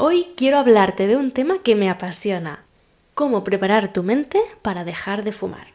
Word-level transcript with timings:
Hoy 0.00 0.28
quiero 0.36 0.58
hablarte 0.58 1.08
de 1.08 1.16
un 1.16 1.32
tema 1.32 1.60
que 1.60 1.74
me 1.74 1.90
apasiona, 1.90 2.64
cómo 3.14 3.42
preparar 3.42 3.92
tu 3.92 4.04
mente 4.04 4.40
para 4.62 4.84
dejar 4.84 5.24
de 5.24 5.32
fumar. 5.32 5.66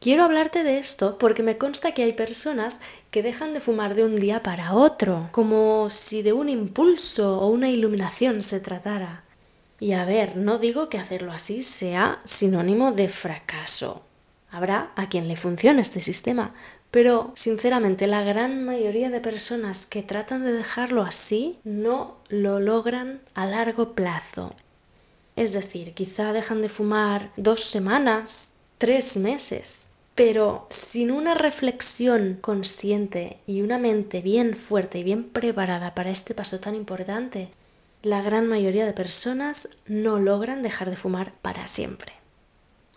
Quiero 0.00 0.24
hablarte 0.24 0.64
de 0.64 0.78
esto 0.78 1.16
porque 1.16 1.44
me 1.44 1.58
consta 1.58 1.94
que 1.94 2.02
hay 2.02 2.12
personas 2.12 2.80
que 3.12 3.22
dejan 3.22 3.54
de 3.54 3.60
fumar 3.60 3.94
de 3.94 4.04
un 4.04 4.16
día 4.16 4.42
para 4.42 4.74
otro, 4.74 5.28
como 5.30 5.90
si 5.90 6.22
de 6.22 6.32
un 6.32 6.48
impulso 6.48 7.38
o 7.38 7.46
una 7.50 7.70
iluminación 7.70 8.40
se 8.40 8.58
tratara. 8.58 9.22
Y 9.78 9.92
a 9.92 10.04
ver, 10.06 10.36
no 10.36 10.58
digo 10.58 10.88
que 10.88 10.98
hacerlo 10.98 11.30
así 11.30 11.62
sea 11.62 12.18
sinónimo 12.24 12.90
de 12.90 13.08
fracaso. 13.08 14.02
Habrá 14.50 14.90
a 14.96 15.08
quien 15.08 15.28
le 15.28 15.36
funcione 15.36 15.82
este 15.82 16.00
sistema, 16.00 16.52
pero 16.92 17.32
sinceramente 17.34 18.06
la 18.06 18.22
gran 18.22 18.64
mayoría 18.64 19.08
de 19.08 19.20
personas 19.20 19.86
que 19.86 20.02
tratan 20.02 20.44
de 20.44 20.52
dejarlo 20.52 21.02
así 21.02 21.58
no 21.64 22.18
lo 22.28 22.60
logran 22.60 23.22
a 23.34 23.46
largo 23.46 23.94
plazo. 23.94 24.54
Es 25.34 25.54
decir, 25.54 25.94
quizá 25.94 26.34
dejan 26.34 26.60
de 26.60 26.68
fumar 26.68 27.32
dos 27.38 27.64
semanas, 27.64 28.52
tres 28.76 29.16
meses, 29.16 29.88
pero 30.14 30.66
sin 30.68 31.10
una 31.10 31.32
reflexión 31.32 32.36
consciente 32.38 33.38
y 33.46 33.62
una 33.62 33.78
mente 33.78 34.20
bien 34.20 34.54
fuerte 34.54 34.98
y 34.98 35.02
bien 35.02 35.24
preparada 35.24 35.94
para 35.94 36.10
este 36.10 36.34
paso 36.34 36.60
tan 36.60 36.74
importante, 36.74 37.48
la 38.02 38.20
gran 38.20 38.46
mayoría 38.46 38.84
de 38.84 38.92
personas 38.92 39.70
no 39.86 40.18
logran 40.18 40.62
dejar 40.62 40.90
de 40.90 40.96
fumar 40.96 41.32
para 41.40 41.66
siempre. 41.68 42.21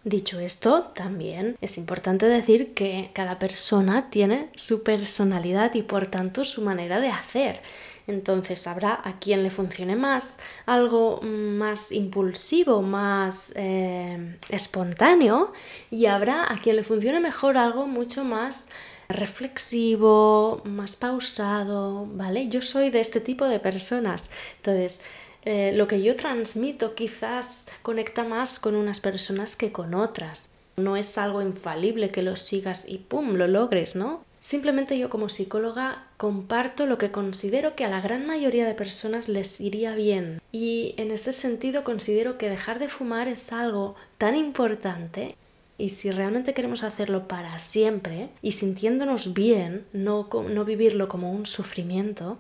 Dicho 0.06 0.40
esto, 0.40 0.92
también 0.94 1.58
es 1.62 1.80
importante 1.80 2.28
decir 2.28 2.76
que 2.76 3.10
cada 3.14 3.40
persona 3.40 4.12
tiene 4.12 4.52
su 4.56 4.84
personalidad 4.84 5.74
y 5.74 5.82
por 5.82 6.06
tanto 6.06 6.46
su 6.46 6.62
manera 6.62 7.00
de 7.00 7.10
hacer. 7.10 7.64
Entonces 8.06 8.68
habrá 8.68 9.02
a 9.04 9.18
quien 9.18 9.42
le 9.42 9.50
funcione 9.50 9.96
más 9.96 10.38
algo 10.68 11.22
más 11.24 11.92
impulsivo, 11.92 12.84
más 12.84 13.52
eh, 13.56 14.38
espontáneo 14.50 15.54
y 15.90 16.06
habrá 16.06 16.54
a 16.54 16.60
quien 16.60 16.76
le 16.76 16.84
funcione 16.84 17.20
mejor 17.20 17.58
algo 17.58 17.88
mucho 17.88 18.24
más 18.24 18.68
reflexivo, 19.10 20.62
más 20.66 20.96
pausado, 20.96 22.06
¿vale? 22.06 22.48
Yo 22.48 22.62
soy 22.62 22.92
de 22.92 23.00
este 23.00 23.22
tipo 23.22 23.46
de 23.46 23.60
personas. 23.60 24.30
Entonces, 24.58 25.02
eh, 25.46 25.72
lo 25.74 25.88
que 25.88 26.02
yo 26.02 26.16
transmito 26.16 26.96
quizás 26.96 27.68
conecta 27.82 28.24
más 28.24 28.60
con 28.60 28.76
unas 28.76 29.00
personas 29.00 29.56
que 29.56 29.72
con 29.72 29.94
otras. 29.94 30.50
No 30.78 30.98
es 30.98 31.18
algo 31.18 31.42
infalible 31.42 32.10
que 32.12 32.24
lo 32.24 32.36
sigas 32.36 32.86
y 32.90 32.98
¡pum! 32.98 33.36
lo 33.36 33.48
logres, 33.48 33.96
¿no? 33.96 34.26
Simplemente 34.40 35.00
yo 35.00 35.10
como 35.10 35.30
psicóloga 35.30 36.04
comparto 36.18 36.86
lo 36.86 36.98
que 36.98 37.12
considero 37.12 37.76
que 37.76 37.86
a 37.86 37.90
la 37.90 38.02
gran 38.02 38.28
mayoría 38.28 38.68
de 38.68 38.76
personas 38.76 39.28
les 39.28 39.60
iría 39.60 39.96
bien. 39.96 40.42
Y 40.52 40.94
en 40.98 41.12
ese 41.12 41.32
sentido 41.32 41.84
considero 41.84 42.38
que 42.38 42.50
dejar 42.50 42.78
de 42.78 42.90
fumar 42.90 43.28
es 43.28 43.52
algo 43.52 43.96
tan 44.18 44.36
importante 44.36 45.36
y 45.78 45.90
si 45.90 46.12
realmente 46.12 46.54
queremos 46.54 46.84
hacerlo 46.84 47.28
para 47.28 47.58
siempre 47.60 48.30
y 48.42 48.54
sintiéndonos 48.54 49.34
bien, 49.34 49.86
no, 49.94 50.30
no 50.50 50.66
vivirlo 50.66 51.08
como 51.08 51.32
un 51.32 51.46
sufrimiento, 51.46 52.38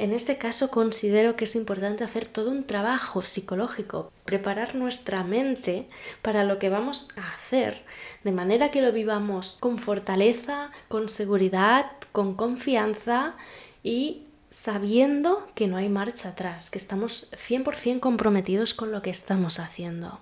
en 0.00 0.12
ese 0.12 0.38
caso 0.38 0.70
considero 0.70 1.36
que 1.36 1.44
es 1.44 1.54
importante 1.54 2.04
hacer 2.04 2.26
todo 2.26 2.50
un 2.50 2.64
trabajo 2.64 3.20
psicológico, 3.20 4.10
preparar 4.24 4.74
nuestra 4.74 5.24
mente 5.24 5.90
para 6.22 6.42
lo 6.42 6.58
que 6.58 6.70
vamos 6.70 7.10
a 7.18 7.34
hacer, 7.34 7.84
de 8.24 8.32
manera 8.32 8.70
que 8.70 8.80
lo 8.80 8.92
vivamos 8.92 9.58
con 9.60 9.76
fortaleza, 9.76 10.70
con 10.88 11.10
seguridad, 11.10 11.92
con 12.12 12.34
confianza 12.34 13.34
y 13.82 14.22
sabiendo 14.48 15.46
que 15.54 15.66
no 15.66 15.76
hay 15.76 15.90
marcha 15.90 16.30
atrás, 16.30 16.70
que 16.70 16.78
estamos 16.78 17.30
100% 17.32 18.00
comprometidos 18.00 18.72
con 18.72 18.92
lo 18.92 19.02
que 19.02 19.10
estamos 19.10 19.60
haciendo. 19.60 20.18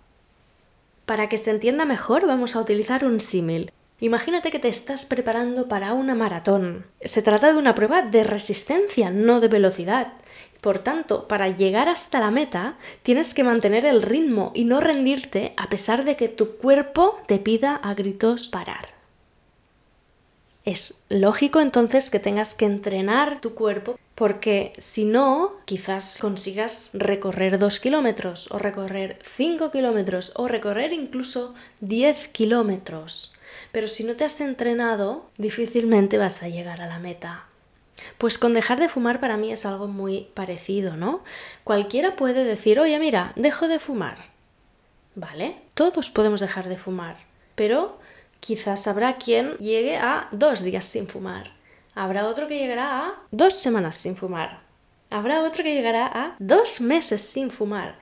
Para 1.06 1.28
que 1.28 1.38
se 1.38 1.52
entienda 1.52 1.84
mejor 1.84 2.26
vamos 2.26 2.56
a 2.56 2.60
utilizar 2.60 3.04
un 3.04 3.20
símil. 3.20 3.70
Imagínate 4.00 4.52
que 4.52 4.60
te 4.60 4.68
estás 4.68 5.04
preparando 5.06 5.66
para 5.66 5.92
una 5.92 6.14
maratón. 6.14 6.86
Se 7.00 7.20
trata 7.20 7.52
de 7.52 7.58
una 7.58 7.74
prueba 7.74 8.02
de 8.02 8.22
resistencia, 8.22 9.10
no 9.10 9.40
de 9.40 9.48
velocidad. 9.48 10.12
Por 10.60 10.78
tanto, 10.78 11.26
para 11.26 11.48
llegar 11.48 11.88
hasta 11.88 12.20
la 12.20 12.30
meta, 12.30 12.76
tienes 13.02 13.34
que 13.34 13.42
mantener 13.42 13.84
el 13.84 14.02
ritmo 14.02 14.52
y 14.54 14.64
no 14.64 14.80
rendirte 14.80 15.52
a 15.56 15.68
pesar 15.68 16.04
de 16.04 16.16
que 16.16 16.28
tu 16.28 16.58
cuerpo 16.58 17.18
te 17.26 17.38
pida 17.38 17.74
a 17.74 17.94
gritos 17.94 18.48
parar. 18.48 18.88
Es 20.64 21.02
lógico 21.08 21.60
entonces 21.60 22.10
que 22.10 22.20
tengas 22.20 22.54
que 22.54 22.66
entrenar 22.66 23.40
tu 23.40 23.54
cuerpo 23.54 23.98
porque 24.14 24.74
si 24.78 25.06
no, 25.06 25.56
quizás 25.64 26.18
consigas 26.20 26.90
recorrer 26.92 27.58
2 27.58 27.80
kilómetros 27.80 28.48
o 28.52 28.58
recorrer 28.58 29.18
5 29.22 29.72
kilómetros 29.72 30.32
o 30.36 30.46
recorrer 30.46 30.92
incluso 30.92 31.54
10 31.80 32.28
kilómetros 32.28 33.32
pero 33.72 33.88
si 33.88 34.04
no 34.04 34.16
te 34.16 34.24
has 34.24 34.40
entrenado, 34.40 35.30
difícilmente 35.36 36.18
vas 36.18 36.42
a 36.42 36.48
llegar 36.48 36.80
a 36.80 36.86
la 36.86 36.98
meta. 36.98 37.46
Pues 38.16 38.38
con 38.38 38.54
dejar 38.54 38.80
de 38.80 38.88
fumar 38.88 39.20
para 39.20 39.36
mí 39.36 39.52
es 39.52 39.66
algo 39.66 39.88
muy 39.88 40.28
parecido, 40.34 40.96
¿no? 40.96 41.22
Cualquiera 41.64 42.16
puede 42.16 42.44
decir, 42.44 42.80
oye, 42.80 42.98
mira, 42.98 43.32
dejo 43.36 43.68
de 43.68 43.78
fumar. 43.78 44.18
¿Vale? 45.14 45.56
Todos 45.74 46.10
podemos 46.10 46.40
dejar 46.40 46.68
de 46.68 46.76
fumar, 46.76 47.16
pero 47.54 47.98
quizás 48.40 48.86
habrá 48.86 49.16
quien 49.16 49.56
llegue 49.56 49.96
a 49.96 50.28
dos 50.30 50.62
días 50.62 50.84
sin 50.84 51.08
fumar. 51.08 51.52
Habrá 51.94 52.26
otro 52.26 52.46
que 52.46 52.58
llegará 52.58 53.06
a 53.06 53.14
dos 53.32 53.54
semanas 53.54 53.96
sin 53.96 54.14
fumar. 54.14 54.60
Habrá 55.10 55.42
otro 55.42 55.64
que 55.64 55.74
llegará 55.74 56.06
a 56.06 56.36
dos 56.38 56.80
meses 56.80 57.22
sin 57.22 57.50
fumar. 57.50 57.96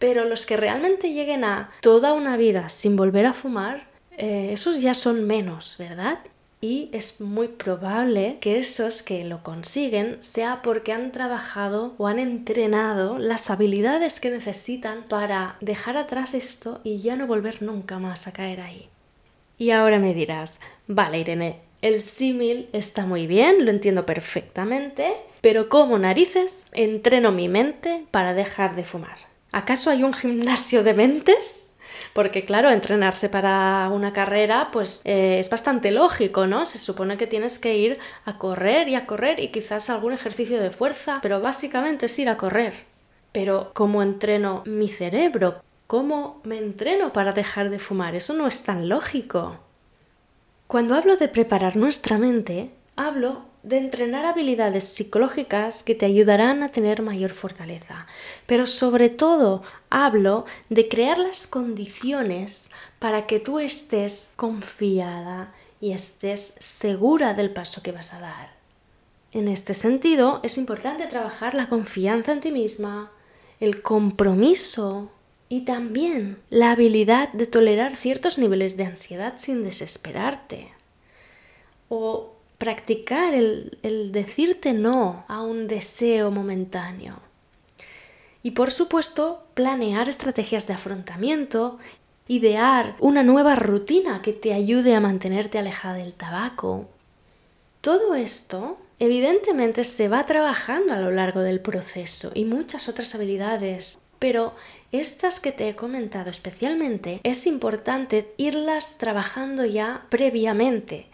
Pero 0.00 0.24
los 0.24 0.46
que 0.46 0.56
realmente 0.56 1.12
lleguen 1.12 1.44
a 1.44 1.70
toda 1.80 2.14
una 2.14 2.36
vida 2.36 2.68
sin 2.68 2.96
volver 2.96 3.26
a 3.26 3.32
fumar, 3.32 3.86
eh, 4.16 4.50
esos 4.52 4.80
ya 4.80 4.94
son 4.94 5.26
menos, 5.26 5.76
¿verdad? 5.78 6.18
Y 6.60 6.88
es 6.92 7.20
muy 7.20 7.48
probable 7.48 8.38
que 8.40 8.58
esos 8.58 9.02
que 9.02 9.24
lo 9.24 9.42
consiguen 9.42 10.16
sea 10.20 10.62
porque 10.62 10.92
han 10.92 11.12
trabajado 11.12 11.94
o 11.98 12.06
han 12.06 12.18
entrenado 12.18 13.18
las 13.18 13.50
habilidades 13.50 14.18
que 14.18 14.30
necesitan 14.30 15.02
para 15.02 15.56
dejar 15.60 15.98
atrás 15.98 16.32
esto 16.32 16.80
y 16.82 17.00
ya 17.00 17.16
no 17.16 17.26
volver 17.26 17.60
nunca 17.62 17.98
más 17.98 18.26
a 18.26 18.32
caer 18.32 18.60
ahí. 18.60 18.88
Y 19.58 19.72
ahora 19.72 19.98
me 19.98 20.14
dirás, 20.14 20.58
vale 20.86 21.18
Irene, 21.18 21.60
el 21.82 22.00
símil 22.00 22.70
está 22.72 23.04
muy 23.04 23.26
bien, 23.26 23.66
lo 23.66 23.70
entiendo 23.70 24.06
perfectamente, 24.06 25.12
pero 25.42 25.68
¿cómo 25.68 25.98
narices 25.98 26.66
entreno 26.72 27.30
mi 27.30 27.48
mente 27.50 28.06
para 28.10 28.32
dejar 28.32 28.74
de 28.74 28.84
fumar? 28.84 29.18
¿Acaso 29.52 29.90
hay 29.90 30.02
un 30.02 30.14
gimnasio 30.14 30.82
de 30.82 30.94
mentes? 30.94 31.63
Porque 32.12 32.44
claro, 32.44 32.70
entrenarse 32.70 33.28
para 33.28 33.88
una 33.92 34.12
carrera 34.12 34.70
pues 34.72 35.00
eh, 35.04 35.38
es 35.38 35.50
bastante 35.50 35.90
lógico, 35.90 36.46
¿no? 36.46 36.64
Se 36.66 36.78
supone 36.78 37.16
que 37.16 37.26
tienes 37.26 37.58
que 37.58 37.76
ir 37.76 37.98
a 38.24 38.38
correr 38.38 38.88
y 38.88 38.94
a 38.94 39.06
correr 39.06 39.40
y 39.40 39.48
quizás 39.48 39.90
algún 39.90 40.12
ejercicio 40.12 40.60
de 40.60 40.70
fuerza, 40.70 41.18
pero 41.22 41.40
básicamente 41.40 42.06
es 42.06 42.18
ir 42.18 42.28
a 42.28 42.36
correr. 42.36 42.72
Pero 43.32 43.70
¿cómo 43.74 44.02
entreno 44.02 44.62
mi 44.66 44.88
cerebro? 44.88 45.62
¿Cómo 45.86 46.40
me 46.44 46.58
entreno 46.58 47.12
para 47.12 47.32
dejar 47.32 47.70
de 47.70 47.78
fumar? 47.78 48.14
Eso 48.14 48.32
no 48.32 48.46
es 48.46 48.62
tan 48.62 48.88
lógico. 48.88 49.58
Cuando 50.66 50.94
hablo 50.94 51.16
de 51.16 51.28
preparar 51.28 51.76
nuestra 51.76 52.16
mente, 52.16 52.70
hablo 52.96 53.42
de 53.64 53.78
entrenar 53.78 54.26
habilidades 54.26 54.84
psicológicas 54.84 55.82
que 55.82 55.94
te 55.94 56.04
ayudarán 56.04 56.62
a 56.62 56.68
tener 56.68 57.02
mayor 57.02 57.30
fortaleza. 57.30 58.06
Pero 58.46 58.66
sobre 58.66 59.08
todo 59.08 59.62
hablo 59.88 60.44
de 60.68 60.86
crear 60.86 61.18
las 61.18 61.46
condiciones 61.46 62.70
para 62.98 63.26
que 63.26 63.40
tú 63.40 63.58
estés 63.58 64.32
confiada 64.36 65.52
y 65.80 65.92
estés 65.92 66.54
segura 66.58 67.32
del 67.32 67.50
paso 67.50 67.82
que 67.82 67.92
vas 67.92 68.12
a 68.12 68.20
dar. 68.20 68.54
En 69.32 69.48
este 69.48 69.74
sentido, 69.74 70.40
es 70.42 70.58
importante 70.58 71.06
trabajar 71.06 71.54
la 71.54 71.68
confianza 71.68 72.32
en 72.32 72.40
ti 72.40 72.52
misma, 72.52 73.10
el 73.60 73.82
compromiso 73.82 75.10
y 75.48 75.62
también 75.62 76.38
la 76.50 76.72
habilidad 76.72 77.32
de 77.32 77.46
tolerar 77.46 77.96
ciertos 77.96 78.38
niveles 78.38 78.76
de 78.76 78.84
ansiedad 78.84 79.34
sin 79.36 79.64
desesperarte. 79.64 80.70
O 81.88 82.33
practicar 82.64 83.34
el, 83.34 84.10
decirte 84.10 84.72
no 84.72 85.26
a 85.28 85.42
un 85.42 85.66
deseo 85.66 86.30
momentáneo. 86.30 87.16
Y 88.42 88.52
por 88.52 88.70
supuesto, 88.70 89.44
planear 89.52 90.08
estrategias 90.08 90.66
de 90.66 90.72
afrontamiento, 90.72 91.78
idear 92.26 92.96
una 93.00 93.22
nueva 93.22 93.54
rutina 93.54 94.22
que 94.22 94.32
te 94.32 94.54
ayude 94.54 94.94
a 94.94 95.00
mantenerte 95.00 95.58
alejada 95.58 95.96
del 95.96 96.14
tabaco. 96.14 96.88
Todo 97.82 98.14
esto 98.14 98.78
evidentemente 98.98 99.84
se 99.84 100.08
va 100.08 100.24
trabajando 100.24 100.94
a 100.94 101.00
lo 101.00 101.10
largo 101.10 101.40
del 101.40 101.60
proceso 101.60 102.32
y 102.34 102.46
muchas 102.46 102.88
otras 102.88 103.14
habilidades, 103.14 103.98
pero 104.18 104.54
estas 104.90 105.38
que 105.38 105.52
te 105.52 105.68
he 105.68 105.76
comentado 105.76 106.30
especialmente 106.30 107.20
es 107.24 107.46
importante 107.46 108.32
irlas 108.38 108.96
trabajando 108.96 109.66
ya 109.66 110.06
previamente, 110.08 111.08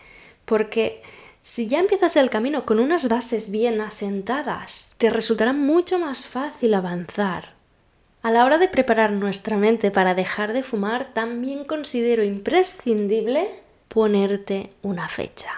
porque 0.45 1.03
si 1.51 1.67
ya 1.67 1.81
empiezas 1.81 2.15
el 2.15 2.31
camino 2.31 2.65
con 2.65 2.79
unas 2.79 3.09
bases 3.09 3.51
bien 3.51 3.81
asentadas, 3.81 4.95
te 4.99 5.11
resultará 5.11 5.53
mucho 5.53 5.99
más 5.99 6.25
fácil 6.29 6.75
avanzar. 6.75 7.55
A 8.23 8.31
la 8.31 8.45
hora 8.45 8.57
de 8.57 8.69
preparar 8.69 9.11
nuestra 9.11 9.57
mente 9.57 9.91
para 9.91 10.15
dejar 10.15 10.53
de 10.53 10.63
fumar, 10.63 11.13
también 11.13 11.65
considero 11.65 12.23
imprescindible 12.23 13.49
ponerte 13.89 14.71
una 14.83 15.09
fecha. 15.09 15.51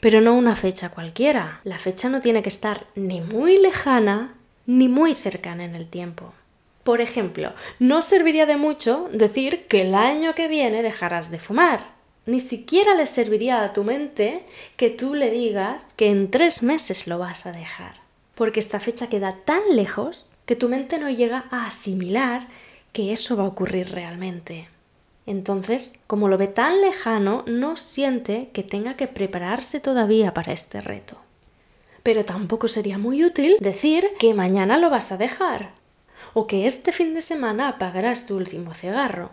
Pero 0.00 0.22
no 0.22 0.32
una 0.32 0.56
fecha 0.56 0.88
cualquiera. 0.88 1.60
La 1.64 1.78
fecha 1.78 2.08
no 2.08 2.22
tiene 2.22 2.42
que 2.42 2.48
estar 2.48 2.86
ni 2.94 3.20
muy 3.20 3.58
lejana 3.58 4.32
ni 4.64 4.88
muy 4.88 5.12
cercana 5.12 5.66
en 5.66 5.74
el 5.74 5.86
tiempo. 5.88 6.32
Por 6.82 7.02
ejemplo, 7.02 7.52
no 7.78 8.00
serviría 8.00 8.46
de 8.46 8.56
mucho 8.56 9.10
decir 9.12 9.66
que 9.66 9.82
el 9.82 9.94
año 9.94 10.34
que 10.34 10.48
viene 10.48 10.82
dejarás 10.82 11.30
de 11.30 11.38
fumar. 11.38 11.91
Ni 12.24 12.38
siquiera 12.38 12.94
le 12.94 13.06
serviría 13.06 13.62
a 13.62 13.72
tu 13.72 13.82
mente 13.82 14.44
que 14.76 14.90
tú 14.90 15.14
le 15.14 15.30
digas 15.30 15.92
que 15.94 16.08
en 16.08 16.30
tres 16.30 16.62
meses 16.62 17.06
lo 17.06 17.18
vas 17.18 17.46
a 17.46 17.52
dejar. 17.52 18.00
Porque 18.34 18.60
esta 18.60 18.80
fecha 18.80 19.08
queda 19.08 19.36
tan 19.44 19.62
lejos 19.74 20.26
que 20.46 20.56
tu 20.56 20.68
mente 20.68 20.98
no 20.98 21.10
llega 21.10 21.46
a 21.50 21.66
asimilar 21.66 22.46
que 22.92 23.12
eso 23.12 23.36
va 23.36 23.44
a 23.44 23.48
ocurrir 23.48 23.90
realmente. 23.90 24.68
Entonces, 25.26 26.00
como 26.06 26.28
lo 26.28 26.38
ve 26.38 26.48
tan 26.48 26.80
lejano, 26.80 27.44
no 27.46 27.76
siente 27.76 28.50
que 28.52 28.62
tenga 28.62 28.96
que 28.96 29.08
prepararse 29.08 29.80
todavía 29.80 30.34
para 30.34 30.52
este 30.52 30.80
reto. 30.80 31.16
Pero 32.02 32.24
tampoco 32.24 32.68
sería 32.68 32.98
muy 32.98 33.24
útil 33.24 33.56
decir 33.60 34.06
que 34.18 34.34
mañana 34.34 34.78
lo 34.78 34.90
vas 34.90 35.12
a 35.12 35.16
dejar 35.16 35.70
o 36.34 36.46
que 36.46 36.66
este 36.66 36.92
fin 36.92 37.14
de 37.14 37.22
semana 37.22 37.68
apagarás 37.68 38.26
tu 38.26 38.36
último 38.36 38.74
cigarro, 38.74 39.30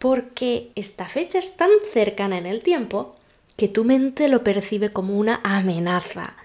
porque 0.00 0.72
esta 0.76 1.06
fecha 1.06 1.38
es 1.38 1.56
tan 1.56 1.68
cercana 1.92 2.38
en 2.38 2.46
el 2.46 2.62
tiempo 2.62 3.16
que 3.56 3.68
tu 3.68 3.84
mente 3.84 4.28
lo 4.28 4.42
percibe 4.42 4.88
como 4.88 5.14
una 5.14 5.40
amenaza 5.44 6.36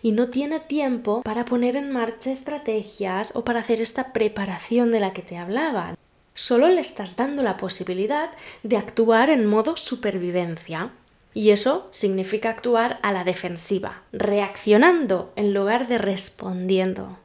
y 0.00 0.12
no 0.12 0.28
tiene 0.30 0.60
tiempo 0.60 1.20
para 1.22 1.44
poner 1.44 1.76
en 1.76 1.92
marcha 1.92 2.32
estrategias 2.32 3.36
o 3.36 3.44
para 3.44 3.60
hacer 3.60 3.82
esta 3.82 4.14
preparación 4.14 4.90
de 4.92 5.00
la 5.00 5.12
que 5.12 5.20
te 5.20 5.36
hablaba. 5.36 5.94
Solo 6.34 6.68
le 6.68 6.80
estás 6.80 7.14
dando 7.14 7.42
la 7.42 7.58
posibilidad 7.58 8.30
de 8.62 8.78
actuar 8.78 9.28
en 9.28 9.44
modo 9.44 9.76
supervivencia. 9.76 10.90
Y 11.34 11.50
eso 11.50 11.88
significa 11.90 12.50
actuar 12.50 12.98
a 13.02 13.12
la 13.12 13.24
defensiva, 13.24 14.02
reaccionando 14.12 15.32
en 15.36 15.54
lugar 15.54 15.86
de 15.86 15.98
respondiendo. 15.98 17.18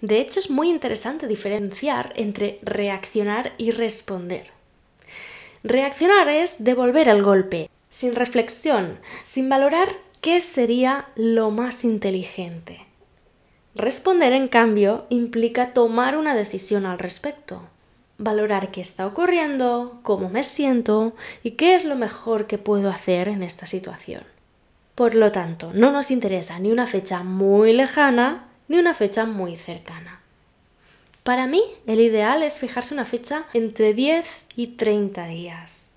De 0.00 0.20
hecho, 0.20 0.38
es 0.40 0.50
muy 0.50 0.68
interesante 0.68 1.26
diferenciar 1.26 2.12
entre 2.16 2.58
reaccionar 2.62 3.54
y 3.58 3.70
responder. 3.72 4.57
Reaccionar 5.64 6.28
es 6.28 6.62
devolver 6.62 7.08
el 7.08 7.22
golpe, 7.22 7.70
sin 7.90 8.14
reflexión, 8.14 8.98
sin 9.24 9.48
valorar 9.48 9.88
qué 10.20 10.40
sería 10.40 11.08
lo 11.16 11.50
más 11.50 11.84
inteligente. 11.84 12.86
Responder, 13.74 14.32
en 14.32 14.48
cambio, 14.48 15.06
implica 15.08 15.72
tomar 15.72 16.16
una 16.16 16.34
decisión 16.34 16.86
al 16.86 16.98
respecto, 16.98 17.62
valorar 18.18 18.70
qué 18.70 18.80
está 18.80 19.06
ocurriendo, 19.06 20.00
cómo 20.02 20.28
me 20.28 20.42
siento 20.42 21.14
y 21.42 21.52
qué 21.52 21.74
es 21.74 21.84
lo 21.84 21.94
mejor 21.94 22.46
que 22.46 22.58
puedo 22.58 22.90
hacer 22.90 23.28
en 23.28 23.42
esta 23.42 23.66
situación. 23.66 24.24
Por 24.94 25.14
lo 25.14 25.30
tanto, 25.30 25.72
no 25.74 25.92
nos 25.92 26.10
interesa 26.10 26.58
ni 26.58 26.72
una 26.72 26.88
fecha 26.88 27.22
muy 27.22 27.72
lejana 27.72 28.48
ni 28.66 28.78
una 28.78 28.94
fecha 28.94 29.24
muy 29.26 29.56
cercana. 29.56 30.17
Para 31.28 31.46
mí, 31.46 31.62
el 31.86 32.00
ideal 32.00 32.42
es 32.42 32.58
fijarse 32.58 32.94
una 32.94 33.04
fecha 33.04 33.44
entre 33.52 33.92
10 33.92 34.44
y 34.56 34.66
30 34.78 35.26
días. 35.26 35.96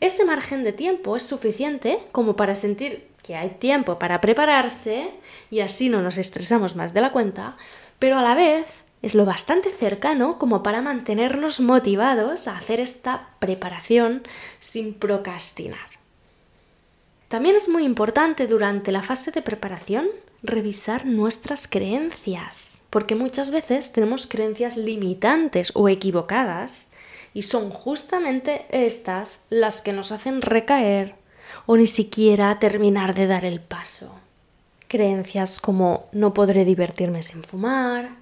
Ese 0.00 0.24
margen 0.24 0.64
de 0.64 0.72
tiempo 0.72 1.14
es 1.14 1.24
suficiente 1.24 1.98
como 2.10 2.36
para 2.36 2.54
sentir 2.54 3.06
que 3.22 3.36
hay 3.36 3.50
tiempo 3.50 3.98
para 3.98 4.22
prepararse 4.22 5.10
y 5.50 5.60
así 5.60 5.90
no 5.90 6.00
nos 6.00 6.16
estresamos 6.16 6.74
más 6.74 6.94
de 6.94 7.02
la 7.02 7.12
cuenta, 7.12 7.58
pero 7.98 8.16
a 8.16 8.22
la 8.22 8.34
vez 8.34 8.84
es 9.02 9.14
lo 9.14 9.26
bastante 9.26 9.70
cercano 9.72 10.38
como 10.38 10.62
para 10.62 10.80
mantenernos 10.80 11.60
motivados 11.60 12.48
a 12.48 12.56
hacer 12.56 12.80
esta 12.80 13.34
preparación 13.40 14.22
sin 14.58 14.94
procrastinar. 14.94 15.90
También 17.28 17.56
es 17.56 17.68
muy 17.68 17.84
importante 17.84 18.46
durante 18.46 18.90
la 18.90 19.02
fase 19.02 19.32
de 19.32 19.42
preparación 19.42 20.08
revisar 20.42 21.04
nuestras 21.04 21.68
creencias, 21.68 22.79
porque 22.90 23.14
muchas 23.14 23.50
veces 23.50 23.92
tenemos 23.92 24.26
creencias 24.26 24.76
limitantes 24.76 25.72
o 25.74 25.88
equivocadas 25.88 26.88
y 27.32 27.42
son 27.42 27.70
justamente 27.70 28.66
estas 28.70 29.42
las 29.48 29.80
que 29.80 29.92
nos 29.92 30.12
hacen 30.12 30.42
recaer 30.42 31.14
o 31.66 31.76
ni 31.76 31.86
siquiera 31.86 32.58
terminar 32.58 33.14
de 33.14 33.28
dar 33.28 33.44
el 33.44 33.60
paso. 33.60 34.10
Creencias 34.88 35.60
como 35.60 36.08
no 36.10 36.34
podré 36.34 36.64
divertirme 36.64 37.22
sin 37.22 37.44
fumar, 37.44 38.16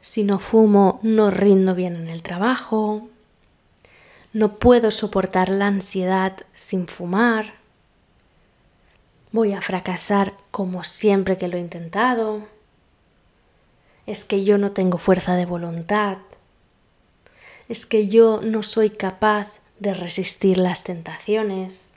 si 0.00 0.22
no 0.22 0.38
fumo 0.38 1.00
no 1.02 1.30
rindo 1.30 1.74
bien 1.74 1.96
en 1.96 2.08
el 2.08 2.22
trabajo, 2.22 3.08
no 4.32 4.54
puedo 4.54 4.90
soportar 4.90 5.48
la 5.48 5.66
ansiedad 5.66 6.36
sin 6.54 6.86
fumar, 6.86 7.54
voy 9.32 9.52
a 9.52 9.60
fracasar 9.60 10.34
como 10.50 10.84
siempre 10.84 11.36
que 11.36 11.48
lo 11.48 11.56
he 11.56 11.60
intentado, 11.60 12.46
es 14.06 14.24
que 14.24 14.44
yo 14.44 14.58
no 14.58 14.72
tengo 14.72 14.98
fuerza 14.98 15.34
de 15.36 15.46
voluntad, 15.46 16.18
es 17.68 17.86
que 17.86 18.08
yo 18.08 18.40
no 18.42 18.62
soy 18.62 18.90
capaz 18.90 19.58
de 19.78 19.94
resistir 19.94 20.58
las 20.58 20.84
tentaciones. 20.84 21.92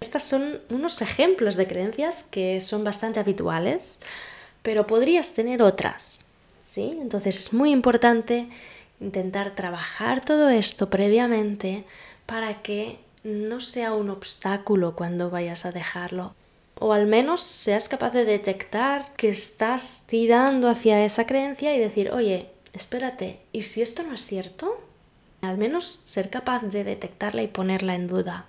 Estas 0.00 0.22
son 0.22 0.60
unos 0.70 1.02
ejemplos 1.02 1.56
de 1.56 1.66
creencias 1.66 2.22
que 2.22 2.60
son 2.60 2.84
bastante 2.84 3.20
habituales, 3.20 4.00
pero 4.62 4.86
podrías 4.86 5.32
tener 5.32 5.62
otras. 5.62 6.26
¿sí? 6.62 6.96
Entonces 7.00 7.38
es 7.38 7.52
muy 7.52 7.70
importante 7.70 8.48
intentar 9.00 9.54
trabajar 9.54 10.24
todo 10.24 10.48
esto 10.48 10.90
previamente 10.90 11.84
para 12.26 12.62
que 12.62 12.98
no 13.24 13.60
sea 13.60 13.94
un 13.94 14.10
obstáculo 14.10 14.94
cuando 14.94 15.30
vayas 15.30 15.66
a 15.66 15.72
dejarlo. 15.72 16.34
O 16.80 16.92
al 16.92 17.06
menos 17.06 17.40
seas 17.40 17.88
capaz 17.88 18.12
de 18.12 18.24
detectar 18.24 19.14
que 19.14 19.28
estás 19.28 20.04
tirando 20.06 20.68
hacia 20.68 21.04
esa 21.04 21.26
creencia 21.26 21.76
y 21.76 21.78
decir, 21.78 22.10
oye, 22.10 22.50
espérate, 22.72 23.40
¿y 23.52 23.62
si 23.62 23.82
esto 23.82 24.02
no 24.02 24.14
es 24.14 24.26
cierto? 24.26 24.82
Al 25.42 25.58
menos 25.58 26.00
ser 26.02 26.30
capaz 26.30 26.62
de 26.62 26.82
detectarla 26.82 27.42
y 27.42 27.48
ponerla 27.48 27.94
en 27.94 28.08
duda. 28.08 28.46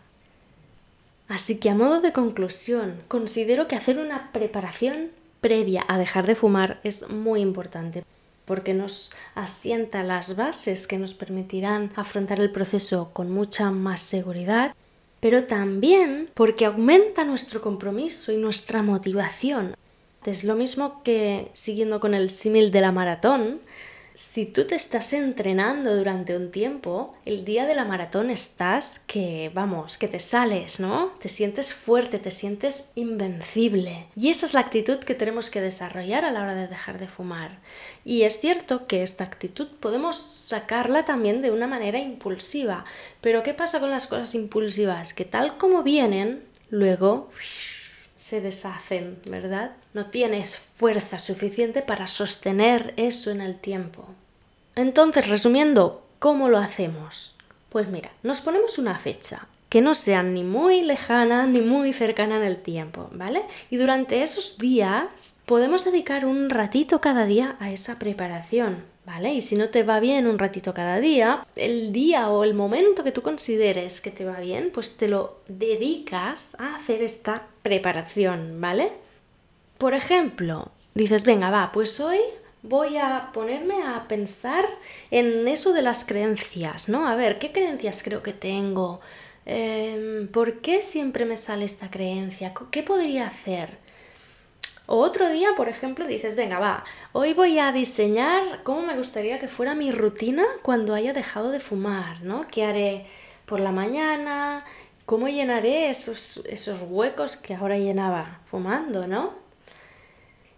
Así 1.28 1.58
que 1.58 1.70
a 1.70 1.76
modo 1.76 2.02
de 2.02 2.12
conclusión, 2.12 3.04
considero 3.08 3.68
que 3.68 3.76
hacer 3.76 4.00
una 4.00 4.32
preparación 4.32 5.12
previa 5.42 5.86
a 5.88 5.98
dejar 5.98 6.26
de 6.26 6.36
fumar 6.36 6.80
es 6.84 7.10
muy 7.10 7.42
importante 7.42 8.04
porque 8.46 8.74
nos 8.74 9.12
asienta 9.34 10.04
las 10.04 10.36
bases 10.36 10.88
que 10.88 10.98
nos 10.98 11.14
permitirán 11.14 11.92
afrontar 11.96 12.42
el 12.42 12.52
proceso 12.52 13.12
con 13.14 13.32
mucha 13.32 13.72
más 13.72 14.02
seguridad, 14.02 14.76
pero 15.22 15.46
también 15.46 16.30
porque 16.34 16.66
aumenta 16.66 17.24
nuestro 17.24 17.62
compromiso 17.62 18.34
y 18.34 18.38
nuestra 18.38 18.84
motivación. 18.84 19.78
Es 20.26 20.44
lo 20.44 20.56
mismo 20.56 21.02
que, 21.04 21.50
siguiendo 21.54 22.00
con 22.00 22.14
el 22.14 22.30
símil 22.30 22.72
de 22.72 22.82
la 22.82 22.92
maratón, 22.92 23.62
si 24.14 24.46
tú 24.46 24.66
te 24.66 24.76
estás 24.76 25.14
entrenando 25.14 25.96
durante 25.96 26.36
un 26.36 26.52
tiempo, 26.52 27.16
el 27.26 27.46
día 27.46 27.66
de 27.66 27.76
la 27.76 27.86
maratón 27.86 28.30
estás 28.30 29.00
que, 29.00 29.52
vamos, 29.54 29.98
que 29.98 30.08
te 30.08 30.20
sales, 30.20 30.80
¿no? 30.80 31.14
Te 31.20 31.30
sientes 31.30 31.74
fuerte, 31.74 32.20
te 32.20 32.32
sientes 32.32 32.92
invencible. 32.96 34.08
Y 34.16 34.30
esa 34.30 34.46
es 34.46 34.54
la 34.54 34.60
actitud 34.60 35.00
que 35.00 35.16
tenemos 35.16 35.50
que 35.50 35.62
desarrollar 35.62 36.26
a 36.26 36.32
la 36.32 36.42
hora 36.42 36.56
de 36.56 36.68
dejar 36.68 37.00
de 37.00 37.08
fumar. 37.08 37.60
Y 38.04 38.24
es 38.24 38.40
cierto 38.40 38.88
que 38.88 39.04
esta 39.04 39.24
actitud 39.24 39.68
podemos 39.80 40.18
sacarla 40.18 41.06
también 41.06 41.42
de 41.42 41.52
una 41.52 41.68
manera 41.68 42.00
impulsiva. 42.00 42.86
Pero 43.22 43.44
¿qué 43.44 43.54
pasa 43.54 43.80
con 43.80 43.92
las 43.92 44.08
cosas 44.08 44.36
impulsivas? 44.36 45.14
Que 45.14 45.26
tal 45.26 45.58
como 45.58 45.84
vienen, 45.84 46.44
luego 46.70 47.30
se 48.16 48.42
deshacen, 48.42 49.20
¿verdad? 49.26 49.72
No 49.94 50.08
tienes 50.08 50.58
fuerza 50.58 51.20
suficiente 51.20 51.82
para 51.82 52.08
sostener 52.08 52.94
eso 52.98 53.32
en 53.32 53.42
el 53.42 53.56
tiempo. 53.56 54.06
Entonces, 54.76 55.28
resumiendo, 55.28 56.04
¿cómo 56.20 56.50
lo 56.50 56.58
hacemos? 56.58 57.36
Pues 57.70 57.90
mira, 57.90 58.12
nos 58.24 58.42
ponemos 58.42 58.78
una 58.78 59.00
fecha 59.00 59.48
que 59.72 59.82
no 59.82 59.96
sean 59.96 60.34
ni 60.34 60.44
muy 60.44 60.82
lejanas 60.82 61.48
ni 61.48 61.62
muy 61.62 61.94
cercanas 61.94 62.42
en 62.42 62.48
el 62.48 62.58
tiempo, 62.58 63.10
¿vale? 63.14 63.44
Y 63.70 63.78
durante 63.78 64.22
esos 64.22 64.58
días 64.58 65.38
podemos 65.46 65.86
dedicar 65.86 66.26
un 66.26 66.50
ratito 66.50 67.00
cada 67.00 67.26
día 67.26 67.56
a 67.62 67.72
esa 67.72 67.98
preparación, 67.98 68.84
¿vale? 69.06 69.34
Y 69.34 69.42
si 69.42 69.56
no 69.56 69.70
te 69.70 69.84
va 69.84 70.00
bien 70.00 70.28
un 70.28 70.40
ratito 70.40 70.74
cada 70.74 71.00
día, 71.00 71.46
el 71.56 71.92
día 71.92 72.30
o 72.30 72.44
el 72.44 72.54
momento 72.54 73.04
que 73.04 73.12
tú 73.12 73.22
consideres 73.22 74.02
que 74.02 74.12
te 74.12 74.26
va 74.26 74.40
bien, 74.40 74.72
pues 74.74 74.98
te 74.98 75.08
lo 75.08 75.40
dedicas 75.48 76.56
a 76.60 76.76
hacer 76.76 77.02
esta 77.02 77.48
preparación, 77.64 78.60
¿vale? 78.62 78.92
Por 79.78 79.94
ejemplo, 79.94 80.72
dices, 80.94 81.26
venga, 81.26 81.50
va, 81.50 81.72
pues 81.72 82.00
hoy 82.00 82.20
voy 82.64 82.98
a 82.98 83.32
ponerme 83.34 83.84
a 83.84 84.08
pensar 84.08 84.66
en 85.10 85.48
eso 85.48 85.74
de 85.74 85.82
las 85.82 86.06
creencias, 86.06 86.90
¿no? 86.90 87.08
A 87.08 87.16
ver, 87.16 87.40
¿qué 87.40 87.52
creencias 87.52 88.04
creo 88.04 88.22
que 88.22 88.34
tengo? 88.34 89.02
Em, 89.46 90.28
¿Por 90.28 90.62
qué 90.62 90.82
siempre 90.84 91.26
me 91.26 91.38
sale 91.38 91.66
esta 91.66 91.90
creencia? 91.90 92.54
¿Qué 92.70 92.84
podría 92.84 93.28
hacer? 93.28 93.80
O 94.94 94.98
otro 94.98 95.30
día, 95.30 95.52
por 95.56 95.70
ejemplo, 95.70 96.06
dices, 96.06 96.36
venga, 96.36 96.60
va, 96.60 96.84
hoy 97.14 97.34
voy 97.34 97.60
a 97.60 97.72
diseñar 97.72 98.62
cómo 98.64 98.82
me 98.82 98.98
gustaría 98.98 99.40
que 99.40 99.48
fuera 99.48 99.74
mi 99.74 99.90
rutina 99.90 100.44
cuando 100.64 100.94
haya 100.94 101.14
dejado 101.14 101.52
de 101.52 101.62
fumar, 101.62 102.22
¿no? 102.24 102.46
¿Qué 102.50 102.66
haré 102.66 103.06
por 103.46 103.62
la 103.62 103.72
mañana? 103.72 104.66
¿Cómo 105.06 105.30
llenaré 105.30 105.90
esos, 105.90 106.44
esos 106.46 106.82
huecos 106.82 107.38
que 107.38 107.56
ahora 107.56 107.78
llenaba 107.78 108.42
fumando, 108.44 109.08
¿no? 109.08 109.34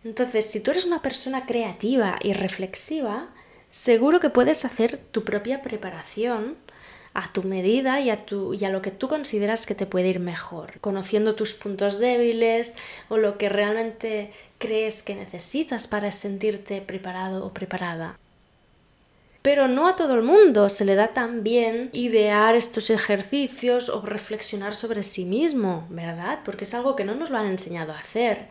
Entonces, 0.04 0.50
si 0.50 0.62
tú 0.62 0.72
eres 0.72 0.86
una 0.86 1.04
persona 1.04 1.46
creativa 1.46 2.18
y 2.20 2.34
reflexiva, 2.34 3.28
seguro 3.70 4.20
que 4.20 4.32
puedes 4.32 4.66
hacer 4.66 4.98
tu 4.98 5.24
propia 5.24 5.62
preparación 5.62 6.58
a 7.14 7.32
tu 7.32 7.44
medida 7.44 8.00
y 8.02 8.10
a, 8.10 8.26
tu, 8.26 8.54
y 8.54 8.66
a 8.66 8.70
lo 8.70 8.82
que 8.82 8.92
tú 8.92 9.08
consideras 9.08 9.66
que 9.66 9.76
te 9.76 9.86
puede 9.86 10.10
ir 10.10 10.20
mejor, 10.20 10.80
conociendo 10.80 11.36
tus 11.36 11.54
puntos 11.54 12.00
débiles 12.00 12.76
o 13.10 13.18
lo 13.18 13.38
que 13.38 13.50
realmente 13.50 14.32
crees 14.58 15.04
que 15.04 15.16
necesitas 15.16 15.88
para 15.88 16.12
sentirte 16.12 16.82
preparado 16.82 17.46
o 17.46 17.54
preparada. 17.54 18.18
Pero 19.44 19.68
no 19.68 19.90
a 19.90 19.98
todo 19.98 20.16
el 20.16 20.24
mundo 20.24 20.70
se 20.70 20.86
le 20.86 20.96
da 20.96 21.10
tan 21.10 21.44
bien 21.44 21.90
idear 21.92 22.56
estos 22.56 22.90
ejercicios 22.90 23.90
o 23.90 24.02
reflexionar 24.02 24.74
sobre 24.74 25.04
sí 25.04 25.26
mismo, 25.26 25.86
¿verdad? 25.90 26.40
Porque 26.46 26.64
es 26.64 26.74
algo 26.74 26.96
que 26.96 27.04
no 27.04 27.14
nos 27.14 27.30
lo 27.30 27.38
han 27.38 27.48
enseñado 27.48 27.92
a 27.92 28.00
hacer. 28.00 28.48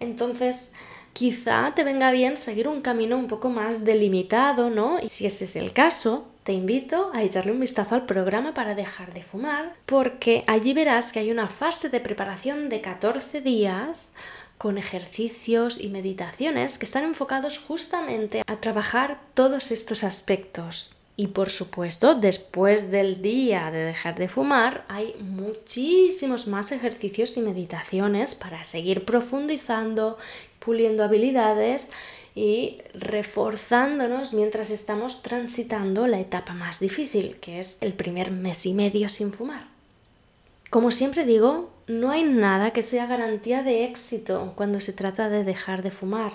Entonces, 0.00 0.72
quizá 1.18 1.72
te 1.74 1.82
venga 1.82 2.12
bien 2.12 2.36
seguir 2.36 2.68
un 2.68 2.80
camino 2.80 3.18
un 3.18 3.26
poco 3.26 3.50
más 3.50 3.84
delimitado, 3.84 4.70
¿no? 4.70 5.00
Y 5.02 5.08
si 5.08 5.26
ese 5.26 5.46
es 5.46 5.56
el 5.56 5.72
caso, 5.72 6.28
te 6.44 6.52
invito 6.52 7.10
a 7.12 7.24
echarle 7.24 7.50
un 7.50 7.58
vistazo 7.58 7.96
al 7.96 8.06
programa 8.06 8.54
para 8.54 8.76
dejar 8.76 9.12
de 9.12 9.24
fumar, 9.24 9.74
porque 9.84 10.44
allí 10.46 10.74
verás 10.74 11.10
que 11.10 11.18
hay 11.18 11.32
una 11.32 11.48
fase 11.48 11.88
de 11.88 11.98
preparación 11.98 12.68
de 12.68 12.80
14 12.80 13.40
días 13.40 14.12
con 14.58 14.78
ejercicios 14.78 15.80
y 15.80 15.88
meditaciones 15.88 16.78
que 16.78 16.86
están 16.86 17.02
enfocados 17.02 17.58
justamente 17.58 18.44
a 18.46 18.56
trabajar 18.60 19.18
todos 19.34 19.72
estos 19.72 20.04
aspectos. 20.04 20.97
Y 21.20 21.26
por 21.26 21.50
supuesto, 21.50 22.14
después 22.14 22.92
del 22.92 23.20
día 23.20 23.72
de 23.72 23.78
dejar 23.78 24.14
de 24.14 24.28
fumar, 24.28 24.84
hay 24.86 25.16
muchísimos 25.18 26.46
más 26.46 26.70
ejercicios 26.70 27.36
y 27.36 27.40
meditaciones 27.40 28.36
para 28.36 28.62
seguir 28.62 29.04
profundizando, 29.04 30.16
puliendo 30.60 31.02
habilidades 31.02 31.88
y 32.36 32.78
reforzándonos 32.94 34.32
mientras 34.32 34.70
estamos 34.70 35.22
transitando 35.22 36.06
la 36.06 36.20
etapa 36.20 36.54
más 36.54 36.78
difícil, 36.78 37.34
que 37.40 37.58
es 37.58 37.78
el 37.80 37.94
primer 37.94 38.30
mes 38.30 38.64
y 38.64 38.72
medio 38.72 39.08
sin 39.08 39.32
fumar. 39.32 39.66
Como 40.70 40.92
siempre 40.92 41.26
digo, 41.26 41.72
no 41.88 42.12
hay 42.12 42.22
nada 42.22 42.70
que 42.70 42.82
sea 42.82 43.06
garantía 43.06 43.64
de 43.64 43.86
éxito 43.86 44.52
cuando 44.54 44.78
se 44.78 44.92
trata 44.92 45.28
de 45.28 45.42
dejar 45.42 45.82
de 45.82 45.90
fumar. 45.90 46.34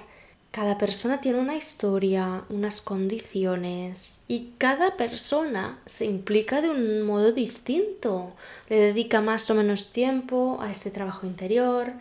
Cada 0.54 0.78
persona 0.78 1.20
tiene 1.20 1.40
una 1.40 1.56
historia, 1.56 2.44
unas 2.48 2.84
condiciones 2.84 4.24
y 4.28 4.52
cada 4.60 4.98
persona 4.98 5.80
se 5.88 6.06
implica 6.06 6.62
de 6.62 6.70
un 6.70 7.02
modo 7.02 7.32
distinto. 7.32 8.36
Le 8.70 8.76
dedica 8.76 9.20
más 9.20 9.50
o 9.50 9.56
menos 9.56 9.92
tiempo 9.92 10.60
a 10.62 10.70
este 10.70 10.92
trabajo 10.92 11.26
interior, 11.26 11.94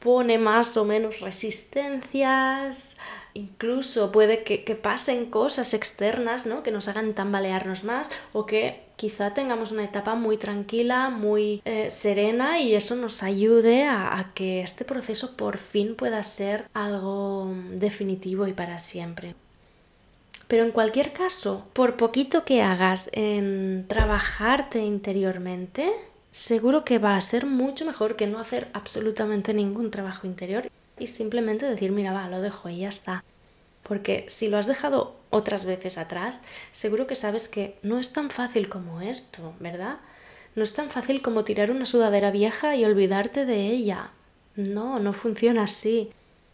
pone 0.00 0.38
más 0.38 0.76
o 0.76 0.84
menos 0.84 1.20
resistencias, 1.20 2.96
incluso 3.34 4.12
puede 4.12 4.42
que, 4.44 4.74
pasen 4.74 5.26
cosas 5.26 5.74
externas 5.74 6.46
¿no? 6.46 6.62
que 6.62 6.70
nos 6.70 6.88
hagan 6.88 7.14
tambalearnos 7.14 7.84
más 7.84 8.10
o 8.32 8.46
que 8.46 8.80
quizá 8.96 9.34
tengamos 9.34 9.72
una 9.72 9.84
etapa 9.84 10.14
muy 10.14 10.36
tranquila, 10.36 11.10
muy 11.10 11.60
eh, 11.64 11.90
serena 11.90 12.60
y 12.60 12.74
eso 12.74 12.96
nos 12.96 13.22
ayude 13.22 13.84
a 13.86 14.32
que 14.34 14.62
este 14.62 14.84
proceso 14.84 15.36
por 15.36 15.58
fin 15.58 15.94
pueda 15.96 16.22
ser 16.22 16.68
algo 16.74 17.52
definitivo 17.72 18.46
y 18.46 18.52
para 18.52 18.78
siempre. 18.78 19.34
Pero 20.48 20.64
en 20.64 20.72
cualquier 20.72 21.12
caso, 21.12 21.66
por 21.72 21.96
poquito 21.96 22.44
que 22.44 22.62
hagas 22.62 23.08
en 23.12 23.86
trabajarte 23.88 24.80
interiormente, 24.80 25.92
seguro 26.30 26.84
que 26.84 26.98
va 26.98 27.16
a 27.16 27.20
ser 27.20 27.46
mucho 27.46 27.84
mejor 27.84 28.16
que 28.16 28.26
no 28.26 28.38
hacer 28.38 28.68
absolutamente 28.72 29.54
ningún 29.54 29.90
trabajo 29.90 30.26
interior 30.26 30.68
y 30.98 31.06
simplemente 31.06 31.66
decir, 31.66 31.92
mira, 31.92 32.12
va, 32.12 32.28
lo 32.28 32.40
dejo 32.40 32.68
y 32.68 32.78
ya 32.78 32.88
está. 32.88 33.24
Porque 33.82 34.24
si 34.28 34.48
lo 34.48 34.56
has 34.56 34.66
dejado 34.66 35.16
otras 35.30 35.66
veces 35.66 35.98
atrás, 35.98 36.42
seguro 36.72 37.06
que 37.06 37.14
sabes 37.14 37.48
que 37.48 37.78
no 37.82 37.98
es 37.98 38.12
tan 38.12 38.30
fácil 38.30 38.68
como 38.68 39.00
esto, 39.00 39.54
¿verdad? 39.60 39.98
No 40.54 40.62
es 40.62 40.72
tan 40.72 40.90
fácil 40.90 41.20
como 41.20 41.44
tirar 41.44 41.70
una 41.70 41.84
sudadera 41.84 42.30
vieja 42.30 42.76
y 42.76 42.84
olvidarte 42.84 43.44
de 43.44 43.66
ella. 43.66 44.12
No, 44.56 45.00
no 45.00 45.12
funciona 45.12 45.64
así. 45.64 46.10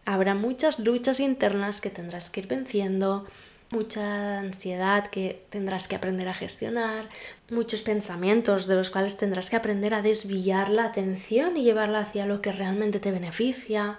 Habrá 0.07 0.35
muchas 0.35 0.79
luchas 0.79 1.21
internas 1.21 1.81
que 1.81 1.91
tendrás 1.91 2.31
que 2.31 2.41
ir 2.41 2.47
venciendo, 2.47 3.27
mucha 3.71 4.41
ansiedad 4.41 5.07
que 5.07 5.45
tendrás 5.51 5.87
que 5.87 5.97
aprender 5.97 6.29
a 6.29 6.35
gestionar, 6.35 7.09
muchos 7.51 7.83
pensamientos 7.83 8.67
de 8.67 8.75
los 8.75 8.91
cuales 8.91 9.17
tendrás 9.17 9.51
que 9.51 9.57
aprender 9.57 9.95
a 9.95 10.03
desviar 10.03 10.71
la 10.71 10.87
atención 10.87 11.57
y 11.57 11.63
llevarla 11.63 12.01
hacia 12.01 12.27
lo 12.27 12.41
que 12.41 12.53
realmente 12.53 12.99
te 12.99 13.13
beneficia. 13.13 13.99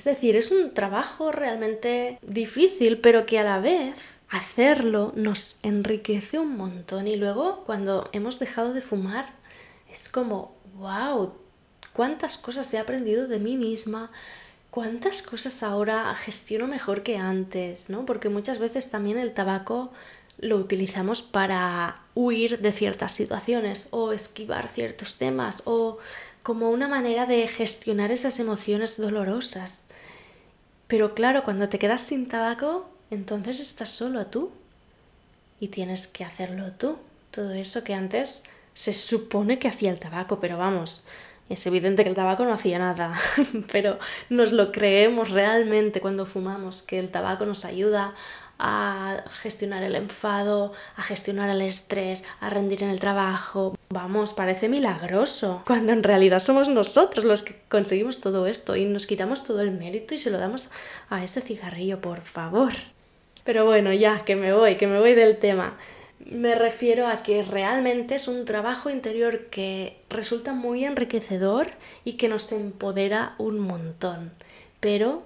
Es 0.00 0.04
decir, 0.04 0.34
es 0.34 0.50
un 0.50 0.72
trabajo 0.72 1.30
realmente 1.30 2.18
difícil, 2.22 3.00
pero 3.00 3.26
que 3.26 3.38
a 3.38 3.44
la 3.44 3.58
vez 3.60 4.16
hacerlo 4.30 5.12
nos 5.14 5.58
enriquece 5.62 6.38
un 6.38 6.56
montón 6.56 7.06
y 7.06 7.16
luego 7.16 7.64
cuando 7.66 8.08
hemos 8.14 8.38
dejado 8.38 8.72
de 8.72 8.80
fumar 8.80 9.26
es 9.92 10.08
como, 10.08 10.54
wow, 10.78 11.34
cuántas 11.92 12.38
cosas 12.38 12.72
he 12.72 12.78
aprendido 12.78 13.28
de 13.28 13.40
mí 13.40 13.58
misma, 13.58 14.10
cuántas 14.70 15.22
cosas 15.22 15.62
ahora 15.62 16.14
gestiono 16.14 16.66
mejor 16.66 17.02
que 17.02 17.18
antes, 17.18 17.90
¿no? 17.90 18.06
Porque 18.06 18.30
muchas 18.30 18.58
veces 18.58 18.88
también 18.88 19.18
el 19.18 19.34
tabaco 19.34 19.92
lo 20.38 20.56
utilizamos 20.56 21.20
para 21.20 22.00
huir 22.14 22.60
de 22.60 22.72
ciertas 22.72 23.12
situaciones 23.12 23.88
o 23.90 24.12
esquivar 24.12 24.66
ciertos 24.66 25.16
temas 25.16 25.64
o 25.66 25.98
como 26.42 26.70
una 26.70 26.88
manera 26.88 27.26
de 27.26 27.46
gestionar 27.48 28.10
esas 28.10 28.38
emociones 28.38 28.96
dolorosas. 28.96 29.84
Pero 30.86 31.14
claro, 31.14 31.44
cuando 31.44 31.68
te 31.68 31.78
quedas 31.78 32.02
sin 32.02 32.28
tabaco, 32.28 32.88
entonces 33.10 33.60
estás 33.60 33.90
solo 33.90 34.26
tú 34.26 34.50
y 35.60 35.68
tienes 35.68 36.06
que 36.06 36.24
hacerlo 36.24 36.72
tú. 36.72 36.98
Todo 37.30 37.52
eso 37.52 37.84
que 37.84 37.94
antes 37.94 38.44
se 38.74 38.92
supone 38.92 39.58
que 39.58 39.68
hacía 39.68 39.90
el 39.90 39.98
tabaco, 39.98 40.40
pero 40.40 40.56
vamos, 40.56 41.04
es 41.48 41.66
evidente 41.66 42.04
que 42.04 42.08
el 42.08 42.14
tabaco 42.14 42.44
no 42.44 42.52
hacía 42.52 42.78
nada, 42.78 43.18
pero 43.72 43.98
nos 44.30 44.52
lo 44.52 44.72
creemos 44.72 45.30
realmente 45.30 46.00
cuando 46.00 46.24
fumamos, 46.24 46.82
que 46.82 46.98
el 46.98 47.10
tabaco 47.10 47.44
nos 47.44 47.64
ayuda 47.64 48.14
a 48.58 49.24
gestionar 49.30 49.82
el 49.82 49.96
enfado, 49.96 50.72
a 50.96 51.02
gestionar 51.02 51.50
el 51.50 51.62
estrés, 51.62 52.24
a 52.40 52.50
rendir 52.50 52.82
en 52.82 52.90
el 52.90 53.00
trabajo. 53.00 53.74
Vamos, 53.92 54.32
parece 54.34 54.68
milagroso, 54.68 55.64
cuando 55.66 55.90
en 55.90 56.04
realidad 56.04 56.38
somos 56.38 56.68
nosotros 56.68 57.24
los 57.24 57.42
que 57.42 57.56
conseguimos 57.68 58.20
todo 58.20 58.46
esto 58.46 58.76
y 58.76 58.84
nos 58.84 59.08
quitamos 59.08 59.42
todo 59.42 59.62
el 59.62 59.72
mérito 59.72 60.14
y 60.14 60.18
se 60.18 60.30
lo 60.30 60.38
damos 60.38 60.70
a 61.08 61.24
ese 61.24 61.40
cigarrillo, 61.40 62.00
por 62.00 62.20
favor. 62.20 62.72
Pero 63.42 63.64
bueno, 63.64 63.92
ya, 63.92 64.24
que 64.24 64.36
me 64.36 64.52
voy, 64.52 64.76
que 64.76 64.86
me 64.86 65.00
voy 65.00 65.14
del 65.14 65.38
tema. 65.38 65.76
Me 66.24 66.54
refiero 66.54 67.08
a 67.08 67.24
que 67.24 67.42
realmente 67.42 68.14
es 68.14 68.28
un 68.28 68.44
trabajo 68.44 68.90
interior 68.90 69.46
que 69.46 70.00
resulta 70.08 70.52
muy 70.52 70.84
enriquecedor 70.84 71.72
y 72.04 72.12
que 72.12 72.28
nos 72.28 72.52
empodera 72.52 73.34
un 73.38 73.58
montón. 73.58 74.30
Pero 74.78 75.24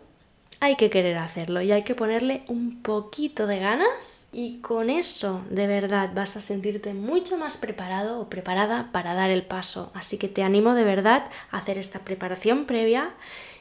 hay 0.64 0.76
que 0.76 0.88
querer 0.88 1.18
hacerlo 1.18 1.60
y 1.60 1.72
hay 1.72 1.82
que 1.82 1.94
ponerle 1.94 2.42
un 2.48 2.82
poquito 2.82 3.46
de 3.46 3.58
ganas 3.58 4.28
y 4.32 4.60
con 4.60 4.88
eso 4.88 5.42
de 5.50 5.66
verdad 5.66 6.10
vas 6.14 6.36
a 6.36 6.40
sentirte 6.40 6.94
mucho 6.94 7.36
más 7.36 7.58
preparado 7.58 8.18
o 8.18 8.30
preparada 8.30 8.88
para 8.90 9.12
dar 9.12 9.30
el 9.30 9.42
paso. 9.44 9.92
Así 9.94 10.16
que 10.16 10.28
te 10.28 10.42
animo 10.42 10.74
de 10.74 10.84
verdad 10.84 11.26
a 11.50 11.58
hacer 11.58 11.76
esta 11.76 12.00
preparación 12.00 12.64
previa 12.64 13.14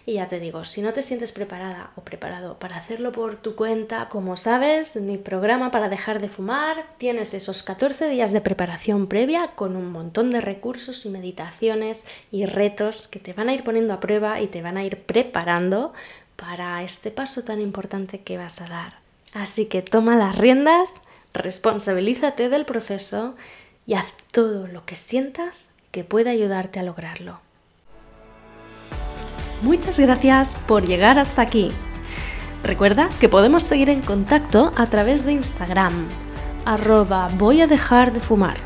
Y 0.05 0.15
ya 0.15 0.27
te 0.27 0.41
digo, 0.41 0.65
si 0.65 0.81
no 0.81 0.91
te 0.91 1.01
sientes 1.01 1.31
preparada 1.31 1.91
o 1.95 2.01
preparado 2.01 2.59
para 2.59 2.75
hacerlo 2.75 3.13
por 3.13 3.37
tu 3.37 3.55
cuenta, 3.55 4.09
como 4.09 4.35
sabes, 4.35 4.97
mi 4.97 5.17
programa 5.17 5.71
para 5.71 5.87
dejar 5.87 6.19
de 6.19 6.27
fumar 6.27 6.75
tienes 6.97 7.33
esos 7.33 7.63
14 7.63 8.09
días 8.09 8.33
de 8.33 8.41
preparación 8.41 9.07
previa 9.07 9.51
con 9.55 9.77
un 9.77 9.91
montón 9.91 10.31
de 10.31 10.41
recursos 10.41 11.05
y 11.05 11.09
meditaciones 11.09 12.05
y 12.31 12.45
retos 12.45 13.07
que 13.07 13.19
te 13.19 13.31
van 13.31 13.47
a 13.47 13.53
ir 13.53 13.63
poniendo 13.63 13.93
a 13.93 14.01
prueba 14.01 14.41
y 14.41 14.47
te 14.47 14.61
van 14.61 14.75
a 14.75 14.83
ir 14.83 15.03
preparando 15.03 15.93
para 16.35 16.83
este 16.83 17.11
paso 17.11 17.43
tan 17.43 17.61
importante 17.61 18.21
que 18.21 18.37
vas 18.37 18.61
a 18.61 18.67
dar. 18.67 18.99
Así 19.33 19.65
que 19.65 19.81
toma 19.81 20.15
las 20.15 20.37
riendas, 20.37 21.01
responsabilízate 21.33 22.49
del 22.49 22.65
proceso 22.65 23.35
y 23.85 23.95
haz 23.95 24.13
todo 24.31 24.67
lo 24.67 24.85
que 24.85 24.95
sientas 24.95 25.71
que 25.91 26.03
pueda 26.03 26.31
ayudarte 26.31 26.79
a 26.79 26.83
lograrlo. 26.83 27.39
Muchas 29.61 29.99
gracias 29.99 30.55
por 30.55 30.85
llegar 30.85 31.17
hasta 31.17 31.41
aquí. 31.41 31.71
Recuerda 32.63 33.09
que 33.19 33.29
podemos 33.29 33.63
seguir 33.63 33.89
en 33.89 34.01
contacto 34.01 34.73
a 34.75 34.87
través 34.87 35.25
de 35.25 35.33
Instagram, 35.33 36.07
arroba 36.65 37.29
voy 37.37 37.61
a 37.61 37.67
dejar 37.67 38.13
de 38.13 38.19
fumar. 38.19 38.57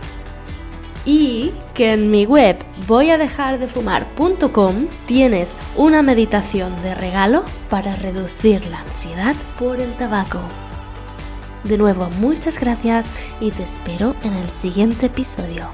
Y 1.07 1.53
que 1.73 1.93
en 1.93 2.11
mi 2.11 2.25
web 2.25 2.57
voyadejardefumar.com 2.85 4.87
tienes 5.05 5.55
una 5.77 6.01
meditación 6.01 6.81
de 6.81 6.93
regalo 6.95 7.45
para 7.69 7.95
reducir 7.95 8.67
la 8.67 8.79
ansiedad 8.79 9.33
por 9.57 9.79
el 9.79 9.95
tabaco. 9.95 10.41
De 11.63 11.77
nuevo, 11.77 12.09
muchas 12.19 12.59
gracias 12.59 13.13
y 13.39 13.51
te 13.51 13.63
espero 13.63 14.17
en 14.23 14.33
el 14.33 14.49
siguiente 14.49 15.05
episodio. 15.05 15.71